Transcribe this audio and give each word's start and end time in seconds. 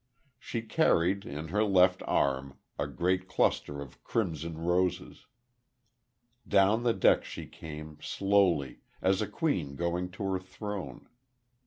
She 0.39 0.63
carried, 0.63 1.27
in 1.27 1.49
her 1.49 1.63
left 1.63 2.01
arm, 2.07 2.57
a 2.79 2.87
great 2.87 3.27
cluster 3.27 3.81
of 3.83 4.03
crimson 4.03 4.57
roses. 4.57 5.27
Down 6.47 6.81
the 6.81 6.95
deck 6.95 7.23
she 7.23 7.45
came, 7.45 7.99
slowly, 8.01 8.79
as 8.99 9.21
a 9.21 9.27
queen 9.27 9.75
going 9.75 10.09
to 10.13 10.23
her 10.31 10.39
throne. 10.39 11.07